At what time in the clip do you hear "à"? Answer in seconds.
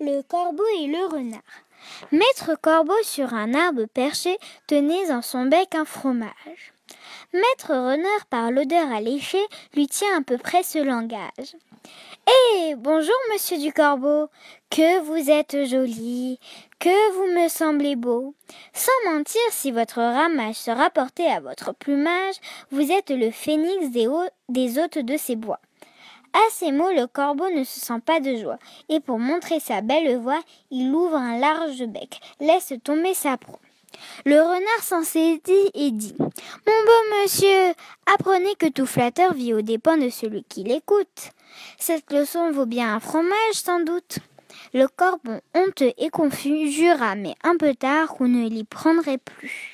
10.18-10.22, 21.30-21.40, 26.34-26.50